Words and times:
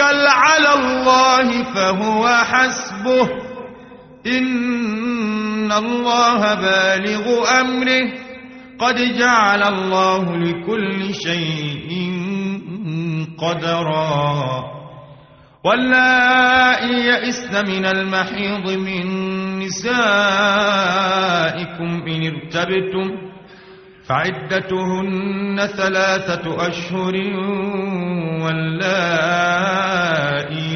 على 0.00 0.74
الله 0.74 1.62
فهو 1.62 2.28
حسبه. 2.28 3.28
إن 4.26 5.72
الله 5.72 6.54
بالغ 6.54 7.60
أمره. 7.60 8.12
قد 8.78 8.94
جعل 9.18 9.62
الله 9.62 10.36
لكل 10.36 11.14
شيء 11.14 12.12
قدرا. 13.38 14.64
واللائي 15.64 17.06
يئسن 17.06 17.66
من 17.66 17.86
المحيض 17.86 18.70
من 18.70 19.06
نسائكم 19.58 20.02
إن 22.08 22.26
ارتبتم. 22.26 23.34
فعدتهن 24.08 25.66
ثلاثة 25.66 26.68
أشهر 26.68 27.14
واللائي 28.44 29.23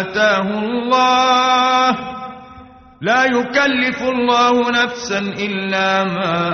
آتاه 0.00 0.40
الله. 0.40 1.96
لا 3.02 3.24
يكلف 3.24 4.02
الله 4.02 4.70
نفسا 4.70 5.18
إلا 5.18 6.04
ما 6.04 6.48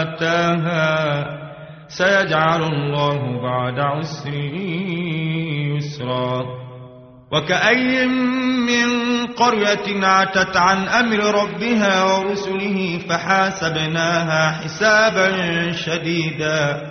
آتاها. 0.00 1.24
سيجعل 1.88 2.62
الله 2.62 3.42
بعد 3.42 3.78
عسر 3.78 4.34
يسرا. 5.76 6.44
وكأي 7.32 8.06
من 8.66 8.88
قرية 9.26 10.06
عتت 10.06 10.56
عن 10.56 10.88
أمر 10.88 11.18
ربها 11.42 12.04
ورسله 12.04 12.98
فحاسبناها 13.08 14.50
حسابا 14.50 15.28
شديدا. 15.72 16.90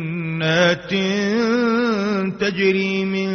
تجري 2.39 3.05
من 3.05 3.31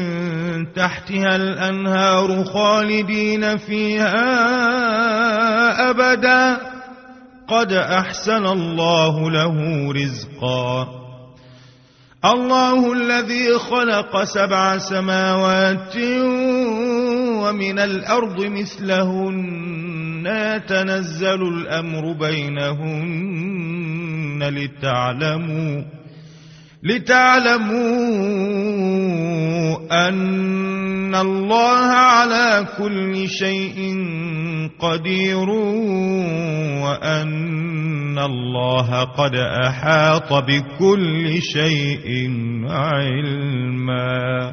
تحتها 0.73 1.37
الأنهار 1.37 2.45
خالدين 2.45 3.57
فيها 3.57 4.31
أبدا. 5.91 6.59
قد 7.49 7.73
أحسن 7.73 8.47
الله 8.47 9.31
له 9.31 9.57
رزقا. 9.93 10.89
الله 12.25 12.93
الذي 12.93 13.59
خلق 13.59 14.25
سبع 14.25 14.79
سماوات 14.79 15.97
ومن 17.43 17.79
الأرض 17.79 18.45
مثلهن. 18.45 19.67
تنزل 20.69 21.43
الأمر 21.43 22.13
بينهن 22.13 23.47
لتعلموا 24.43 25.96
لتعلموا 26.83 27.87
أن 30.09 31.15
الله 31.15 31.81
على 31.87 32.67
كل 32.79 33.29
شيء 33.29 33.97
قدير 34.79 35.49
وأن 36.85 38.19
الله 38.19 39.05
قد 39.05 39.35
أحاط 39.35 40.33
بكل 40.33 41.43
شيء 41.43 42.31
علما. 42.69 44.53